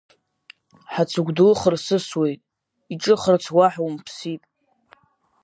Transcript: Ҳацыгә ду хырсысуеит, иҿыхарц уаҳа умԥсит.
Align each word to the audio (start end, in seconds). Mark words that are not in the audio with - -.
Ҳацыгә 0.93 1.31
ду 1.35 1.53
хырсысуеит, 1.59 2.41
иҿыхарц 2.93 3.45
уаҳа 3.57 3.81
умԥсит. 3.87 4.41